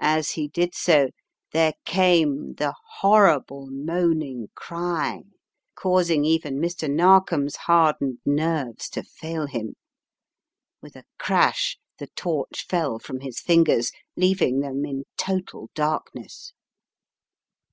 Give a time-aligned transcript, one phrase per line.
[0.00, 1.10] As he did so,
[1.52, 5.20] there came the horrible moaning cry,
[5.76, 6.90] causing even Mr.
[6.92, 9.74] Narkom's hardened nerves to fail him.
[10.82, 16.52] With a crash the torch fell from his fingers, leaving Jjhem in total darkness!